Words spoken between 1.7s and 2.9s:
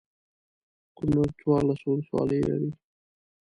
ولسوالۍ لري.